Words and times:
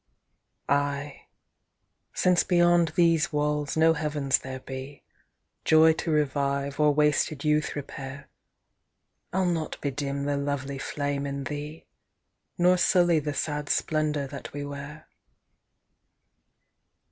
Ay, 0.67 1.27
since 2.11 2.43
beyond 2.43 2.87
these 2.95 3.31
walls 3.31 3.77
no 3.77 3.93
heavens 3.93 4.39
there 4.39 4.59
be, 4.59 5.03
Joy 5.63 5.93
to 5.93 6.09
revive 6.09 6.79
or 6.79 6.91
wasted 6.91 7.43
youth 7.43 7.75
repair, 7.75 8.27
I'll 9.31 9.45
not 9.45 9.79
bedim 9.79 10.25
the 10.25 10.37
lovely 10.37 10.79
flame 10.79 11.27
in 11.27 11.43
thee, 11.43 11.85
Nor 12.57 12.77
sully 12.79 13.19
the 13.19 13.35
sad 13.35 13.69
splendour 13.69 14.25
that 14.25 14.53
we 14.53 14.65
wear. 14.65 15.07